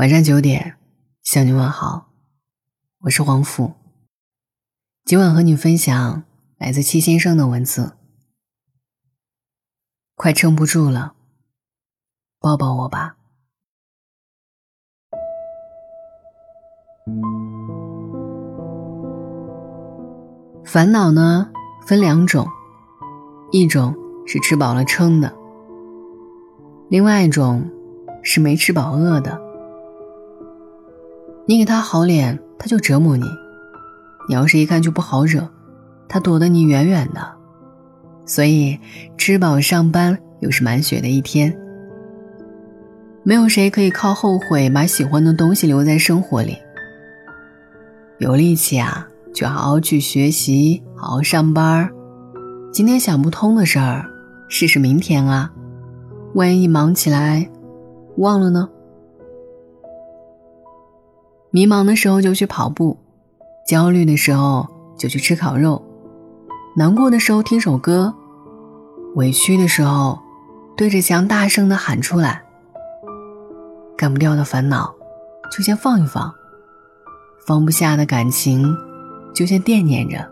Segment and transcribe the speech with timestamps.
[0.00, 0.78] 晚上九点，
[1.22, 2.06] 向你问好，
[3.00, 3.74] 我是黄甫。
[5.04, 6.22] 今晚和你分享
[6.56, 7.98] 来自七先生的文字。
[10.14, 11.12] 快撑不住了，
[12.40, 13.18] 抱抱我吧。
[20.64, 21.52] 烦恼呢，
[21.86, 22.48] 分两种，
[23.52, 23.94] 一种
[24.26, 25.36] 是吃饱了撑的，
[26.88, 27.70] 另外一种
[28.22, 29.49] 是没吃饱饿的。
[31.46, 33.26] 你给他好脸，他就折磨你；
[34.28, 35.48] 你要是一看就不好惹，
[36.08, 37.20] 他躲得你远远的。
[38.24, 38.78] 所以，
[39.16, 41.56] 吃饱上班又是满血的一天。
[43.22, 46.56] 没有谁可以靠后悔把喜欢的东西留在生活里。
[48.18, 51.90] 有力气啊，就好好去学习，好好上班。
[52.72, 54.06] 今天想不通的事儿，
[54.48, 55.50] 试试明天啊。
[56.34, 57.50] 万一忙起来，
[58.18, 58.68] 忘了呢？
[61.52, 62.96] 迷茫的时候就去跑步，
[63.66, 65.82] 焦虑的时候就去吃烤肉，
[66.76, 68.14] 难过的时候听首歌，
[69.16, 70.16] 委屈的时候
[70.76, 72.44] 对着墙大声的喊出来。
[73.96, 74.94] 干不掉的烦恼，
[75.50, 76.32] 就先放一放；
[77.44, 78.72] 放不下的感情，
[79.34, 80.30] 就先惦念着。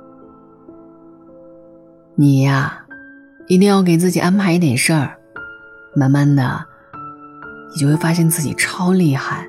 [2.14, 2.86] 你呀，
[3.48, 5.18] 一定要给自己安排一点事儿，
[5.96, 6.64] 慢慢的，
[7.74, 9.48] 你就会发现自己超厉害。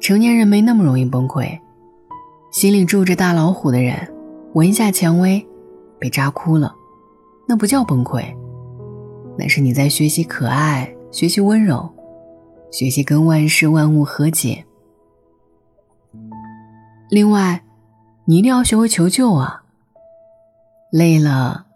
[0.00, 1.58] 成年人没那么容易崩溃，
[2.50, 3.96] 心里住着大老虎的人，
[4.54, 5.46] 闻一下蔷薇，
[5.98, 6.74] 被扎哭了，
[7.46, 8.24] 那不叫崩溃，
[9.36, 11.88] 那是你在学习可爱，学习温柔，
[12.70, 14.64] 学习跟万事万物和解。
[17.10, 17.64] 另外，
[18.24, 19.64] 你一定要学会求救啊！
[20.92, 21.66] 累了，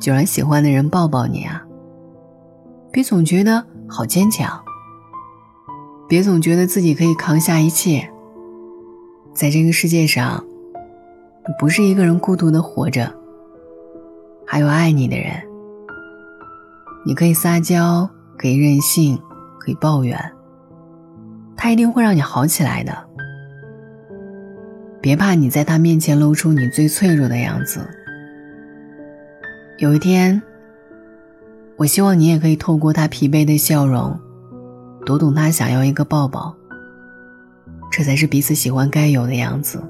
[0.00, 1.62] 就让喜欢的人抱抱你啊！
[2.92, 4.61] 别总觉得好坚强。
[6.12, 8.06] 别总觉得自己可以扛下一切。
[9.32, 10.44] 在这个世界上，
[11.48, 13.10] 你不是一个人孤独的活着，
[14.46, 15.32] 还有爱你的人。
[17.06, 18.06] 你可以撒娇，
[18.36, 19.18] 可以任性，
[19.58, 20.14] 可以抱怨，
[21.56, 22.94] 他一定会让你好起来的。
[25.00, 27.88] 别怕你在他面前露出你最脆弱的样子。
[29.78, 30.42] 有一天，
[31.76, 34.14] 我希望你也可以透过他疲惫的笑容。
[35.04, 36.54] 读懂他想要一个抱抱，
[37.90, 39.82] 这才是彼此喜欢该有的样子。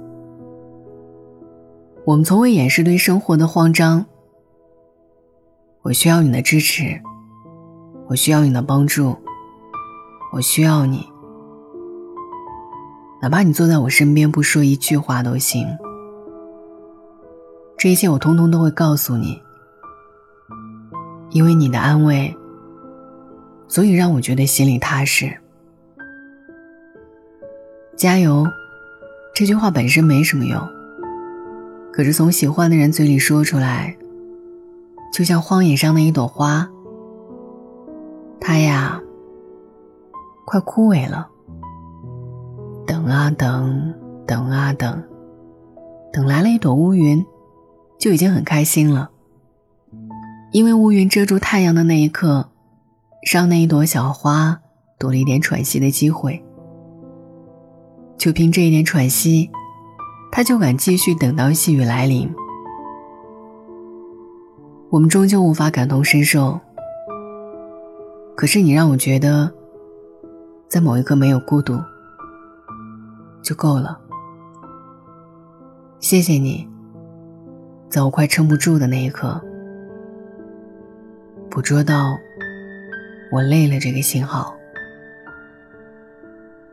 [2.05, 4.05] 我们从未掩饰对生活的慌张。
[5.83, 7.01] 我需要你的支持，
[8.09, 9.17] 我需要你的帮助，
[10.33, 11.06] 我需要你。
[13.21, 15.67] 哪怕你坐在我身边不说一句话都行。
[17.77, 19.41] 这一切我通通都会告诉你，
[21.31, 22.34] 因为你的安慰。
[23.72, 25.34] 所以让我觉得心里踏实。
[27.97, 28.47] 加油，
[29.34, 30.60] 这句话本身没什么用，
[31.91, 33.97] 可是从喜欢的人嘴里说出来，
[35.10, 36.69] 就像荒野上的一朵花，
[38.38, 39.00] 它呀，
[40.44, 41.31] 快枯萎了。
[42.87, 43.94] 等啊等，
[44.27, 45.03] 等啊等，
[46.12, 47.25] 等来了一朵乌云，
[47.99, 49.12] 就已经很开心了，
[50.50, 52.50] 因为乌云遮住太阳的那一刻。
[53.31, 54.60] 让那一朵小花
[54.99, 56.44] 多了一点喘息的机会，
[58.19, 59.49] 就凭这一点喘息，
[60.33, 62.28] 他就敢继续等到细雨来临。
[64.91, 66.59] 我们终究无法感同身受，
[68.34, 69.50] 可是你让我觉得，
[70.69, 71.78] 在某一刻没有孤独
[73.41, 74.00] 就够了。
[76.00, 76.69] 谢谢你，
[77.89, 79.41] 在我快撑不住的那一刻，
[81.49, 82.19] 捕捉到。
[83.32, 84.54] 我累了，这个信号。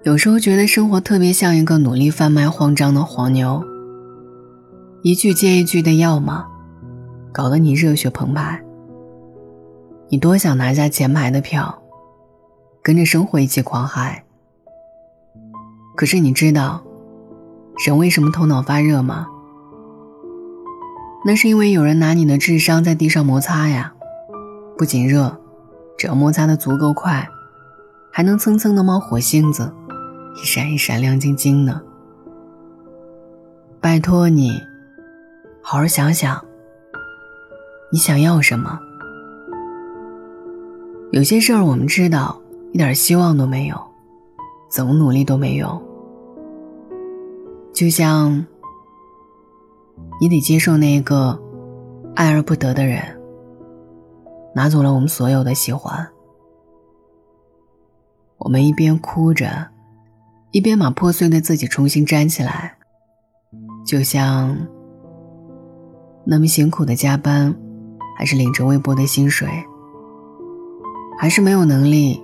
[0.03, 3.63] 有时候觉得生活特别像一个努力贩卖慌张的黄牛，
[5.01, 6.47] 一句接一句的要吗，
[7.31, 8.61] 搞得你热血澎湃。
[10.09, 11.81] 你多想拿下前排的票，
[12.83, 14.25] 跟着生活一起狂嗨。
[15.95, 16.83] 可是你知道，
[17.85, 19.27] 人为什么头脑发热吗？
[21.25, 23.93] 那是因为有人拿你的智商在地上摩擦呀，
[24.77, 25.38] 不仅热。
[25.99, 27.29] 只要摩擦的足够快，
[28.09, 29.69] 还能蹭蹭的冒火星子，
[30.41, 31.77] 一闪一闪亮晶晶的。
[33.81, 34.49] 拜托你，
[35.61, 36.41] 好好想想，
[37.91, 38.79] 你想要什么？
[41.11, 42.41] 有些事儿我们知道
[42.71, 43.75] 一点希望都没有，
[44.69, 45.83] 怎么努力都没用。
[47.73, 48.45] 就像
[50.21, 51.37] 你得接受那个
[52.15, 53.18] 爱而不得的人。
[54.53, 56.09] 拿走了我们所有的喜欢，
[58.37, 59.67] 我们一边哭着，
[60.51, 62.77] 一边把破碎的自己重新粘起来，
[63.85, 64.57] 就像
[66.25, 67.55] 那么辛苦的加班，
[68.17, 69.47] 还是领着微薄的薪水，
[71.17, 72.21] 还是没有能力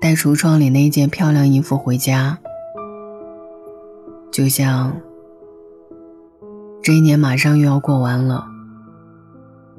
[0.00, 2.38] 带橱窗里那一件漂亮衣服回家，
[4.32, 5.00] 就像
[6.82, 8.44] 这一年马上又要过完了，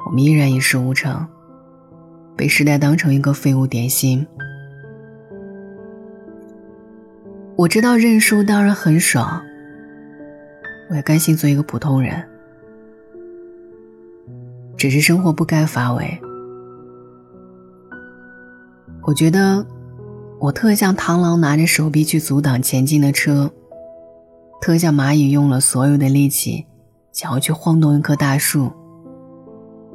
[0.05, 1.27] 我们依然一事无成，
[2.41, 4.25] 被时代当成一个废物点心。
[7.55, 9.39] 我知道认输当然很爽，
[10.89, 12.19] 我也甘心做一个普通人。
[14.75, 16.19] 只是生活不该乏味。
[19.03, 19.63] 我觉得
[20.39, 23.51] 我特像螳螂拿着手臂去阻挡前进的车，
[24.59, 26.65] 特像蚂蚁用了所有的力气
[27.11, 28.71] 想要去晃动一棵大树，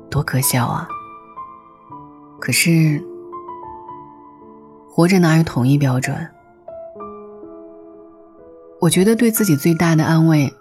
[0.08, 0.88] 多可笑啊！
[2.40, 3.02] 可是
[4.88, 6.14] 活着哪有统一标准？
[8.80, 10.52] 我觉得对自己最大的安慰，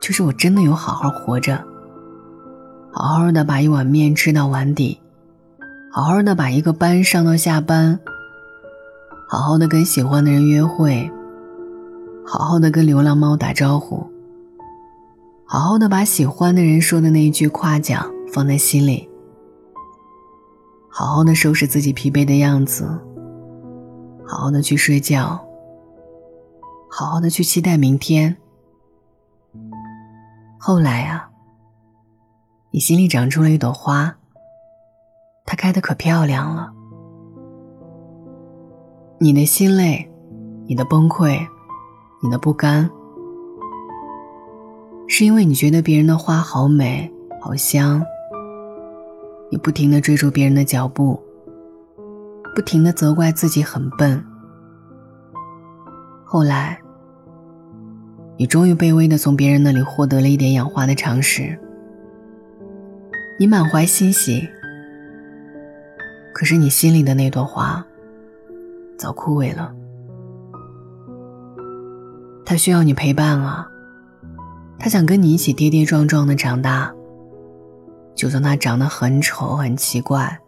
[0.00, 1.64] 就是我真的有好好活着，
[2.90, 5.00] 好好的把一碗面吃到碗底，
[5.90, 8.00] 好好的把一个班上到下班，
[9.28, 11.10] 好好的跟喜欢的人约会，
[12.26, 14.04] 好好的跟流浪猫打招呼，
[15.46, 19.08] 好好的把喜欢的人说的那一句夸奖放在心里，
[20.94, 22.86] 好好的收拾自己疲惫的样子，
[24.26, 25.42] 好好的去睡觉。
[26.90, 28.36] 好好的去期待明天。
[30.58, 31.30] 后来啊，
[32.70, 34.14] 你心里长出了一朵花，
[35.46, 36.70] 它开的可漂亮了。
[39.18, 40.12] 你的心累，
[40.66, 41.40] 你的崩溃，
[42.22, 42.90] 你的不甘，
[45.08, 47.10] 是因为你觉得别人的花好美
[47.40, 48.04] 好香，
[49.52, 51.22] 你不停的追逐别人的脚步，
[52.54, 54.24] 不停的责怪自己很笨。
[56.24, 56.78] 后来。
[58.38, 61.56] 你终于卑微的从别人那里获得了一点养花的常识，
[63.38, 64.48] 你满怀欣喜。
[66.34, 67.86] 可是你心里的那朵花，
[68.98, 69.72] 早枯萎了。
[72.44, 73.68] 它需要你陪伴啊，
[74.76, 76.92] 它想跟你一起跌跌撞撞的长大。
[78.14, 80.40] 就算他长得很丑很奇怪，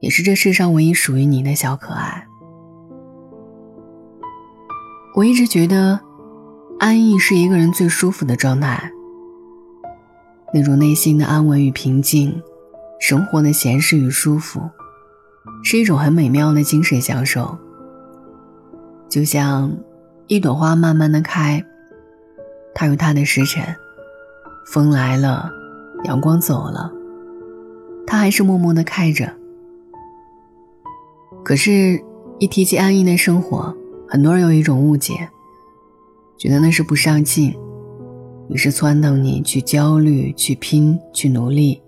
[0.00, 2.26] 也是这世上唯一属于你的小可爱。
[5.14, 6.00] 我一直觉得。
[6.78, 8.90] 安逸是一个人最舒服的状态，
[10.52, 12.42] 那种内心的安稳与平静，
[12.98, 14.68] 生活的闲适与舒服，
[15.62, 17.56] 是一种很美妙的精神享受。
[19.08, 19.72] 就像
[20.26, 21.64] 一朵花慢慢的开，
[22.74, 23.62] 它有它的时辰，
[24.66, 25.48] 风来了，
[26.04, 26.92] 阳光走了，
[28.06, 29.32] 它还是默默的开着。
[31.44, 32.02] 可是，
[32.38, 33.74] 一提起安逸的生活，
[34.08, 35.28] 很多人有一种误解。
[36.38, 37.54] 觉得那是不上进，
[38.48, 41.80] 于是撺掇你去焦虑、去拼、去努力。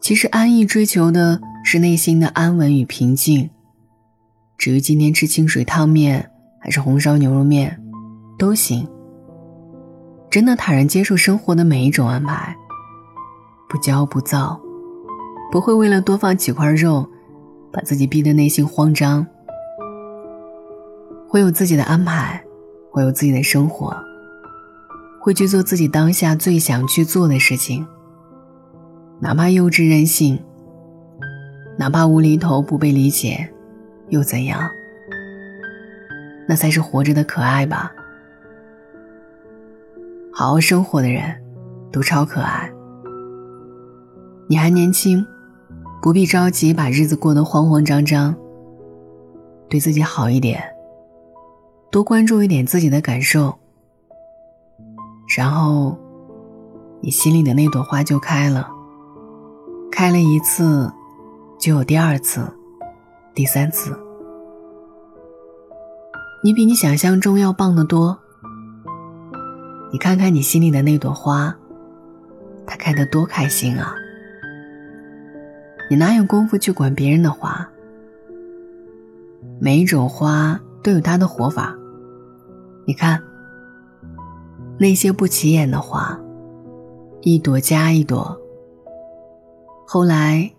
[0.00, 3.50] 其实安逸追求的是内心的安稳与平静。
[4.56, 6.30] 至于今天吃清水烫面
[6.60, 7.80] 还是红烧牛肉面，
[8.38, 8.88] 都行。
[10.30, 12.56] 真的坦然接受生活的每一种安排，
[13.68, 14.60] 不骄不躁，
[15.50, 17.08] 不会为了多放几块肉，
[17.72, 19.26] 把自己逼得内心慌张，
[21.28, 22.42] 会有自己的安排。
[22.90, 23.94] 会有自己的生活，
[25.20, 27.86] 会去做自己当下最想去做的事情，
[29.20, 30.42] 哪怕幼稚任性，
[31.78, 33.52] 哪怕无厘头不被理解，
[34.08, 34.68] 又怎样？
[36.48, 37.92] 那才是活着的可爱吧。
[40.38, 41.34] 好好生活的人，
[41.90, 42.72] 都超可爱。
[44.46, 45.26] 你还年轻，
[46.00, 48.32] 不必着急把日子过得慌慌张张，
[49.68, 50.62] 对自己好一点。
[51.90, 53.52] 多关注一点自己的感受，
[55.36, 55.98] 然后，
[57.00, 58.70] 你心里的那朵花就开了。
[59.90, 60.88] 开了一次，
[61.58, 62.48] 就有第二次、
[63.34, 63.98] 第三次。
[66.44, 68.20] 你比你想象中要棒得多。
[69.90, 71.56] 你看看你心里的那朵花，
[72.66, 73.94] 它开得多开心啊！
[75.88, 77.66] 你哪有功夫去管别人的花？
[79.58, 81.74] 每一种花都有它的活法。
[82.86, 83.22] 你看，
[84.78, 86.20] 那些不起眼的花，
[87.22, 88.38] 一朵加一朵，
[89.86, 90.50] 后来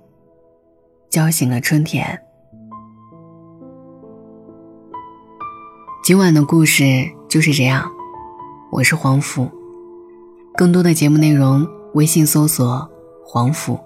[1.07, 2.19] 浇醒了春天。
[6.03, 6.83] 今晚的故事
[7.27, 7.88] 就是这样，
[8.71, 9.49] 我是黄甫。
[10.55, 12.88] 更多的节目内容，微信搜索
[13.25, 13.79] “黄甫”，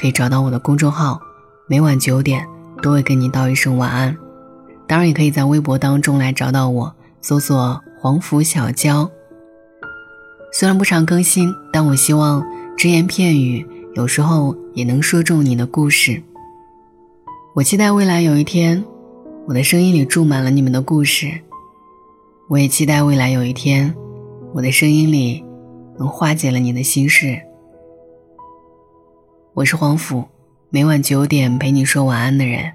[0.00, 1.20] 可以找到我的公众号。
[1.66, 2.46] 每晚九点
[2.82, 4.16] 都会跟你道一声晚安。
[4.86, 9.10] 当然也可以在微博当中来找到我，搜索“黄甫小娇”。
[10.52, 12.42] 虽然不常更新，但我希望
[12.78, 16.22] 只言片语有时候也能说中你的故事。
[17.54, 18.82] 我期待未来有一天，
[19.46, 21.30] 我的声音里住满了你们的故事。
[22.48, 23.94] 我也期待未来有一天，
[24.52, 25.44] 我的声音里
[25.96, 27.40] 能化解了你的心事。
[29.54, 30.26] 我是黄甫，
[30.70, 32.72] 每晚九点陪你说晚安的人。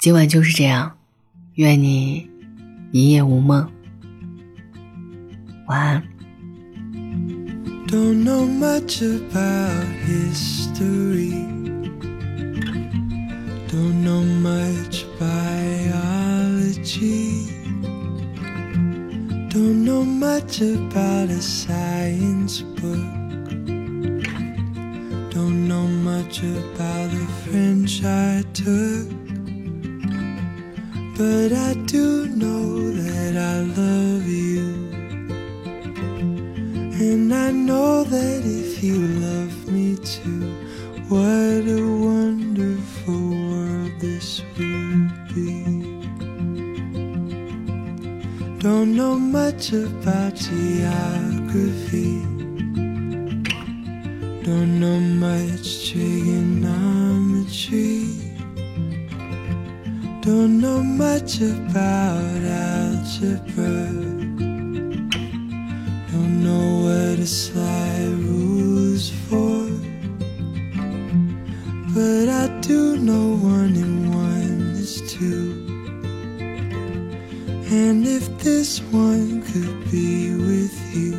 [0.00, 0.98] 今晚就是这样，
[1.54, 2.28] 愿你
[2.90, 3.70] 一夜无梦。
[5.66, 6.02] 晚安。
[7.86, 11.46] Don't know much about history.
[13.68, 15.64] Don't know much biology.
[19.64, 23.08] Don't know much about a science book.
[25.30, 29.08] Don't know much about the French I took.
[31.16, 34.60] But I do know that I love you.
[37.08, 39.33] And I know that if you love
[49.74, 52.22] about geography.
[54.44, 58.06] Don't know much trigonometry.
[60.22, 63.90] Don't know much about algebra.
[66.12, 67.94] Don't know what a slide
[69.28, 69.68] for.
[71.94, 75.52] But I do know one and one is two.
[77.70, 81.14] And if this one could be with you,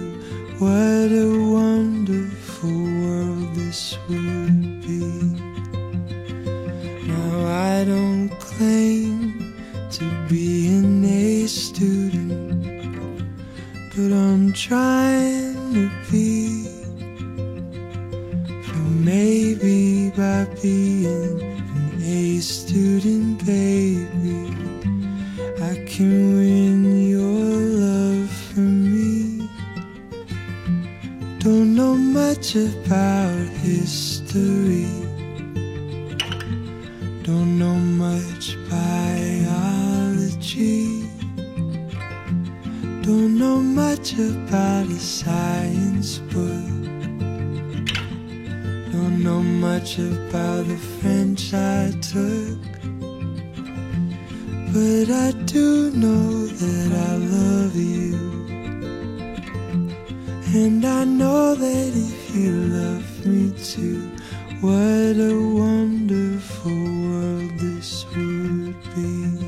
[0.59, 5.01] what a wonderful world this would be.
[7.07, 9.55] Now I don't claim
[9.89, 12.63] to be an A student,
[13.95, 16.67] but I'm trying to be.
[18.65, 24.53] For maybe by being an A student, baby,
[25.59, 26.35] I can
[32.27, 34.89] much about history.
[37.23, 38.75] Don't know much about
[39.75, 40.87] biology.
[43.07, 46.65] Don't know much about a science book.
[48.93, 52.59] Don't know much about the French I took.
[54.73, 58.44] But I do know that I love you.
[60.55, 64.09] And I know that if you love me too,
[64.61, 69.44] what a wonderful world this would be.